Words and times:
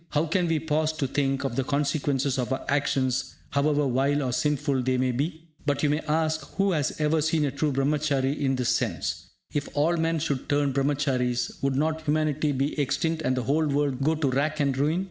How 0.09 0.25
can 0.25 0.47
we 0.47 0.57
pause 0.57 0.91
to 0.93 1.05
think 1.05 1.43
of 1.43 1.55
the 1.55 1.63
consequences 1.63 2.39
of 2.39 2.51
our 2.51 2.65
actions, 2.67 3.35
however 3.51 3.87
vile 3.87 4.23
or 4.23 4.31
sinful 4.33 4.81
they 4.81 4.97
may 4.97 5.11
be? 5.11 5.47
But 5.63 5.83
you 5.83 5.91
may 5.91 5.99
ask, 5.99 6.55
"Who 6.55 6.71
has 6.71 6.99
ever 6.99 7.21
seen 7.21 7.45
a 7.45 7.51
true 7.51 7.71
Brahmachary 7.71 8.35
in 8.41 8.55
this 8.55 8.69
sense? 8.69 9.27
If 9.53 9.69
all 9.75 9.97
men 9.97 10.17
should 10.17 10.49
turn 10.49 10.71
Brahmacharies, 10.71 11.51
would 11.61 11.75
not 11.75 12.01
humanity 12.01 12.51
be 12.51 12.79
extinct, 12.81 13.21
and 13.21 13.37
the 13.37 13.43
whole 13.43 13.67
world 13.67 14.01
go 14.01 14.15
to 14.15 14.31
rack 14.31 14.59
and 14.59 14.75
ruin?" 14.75 14.99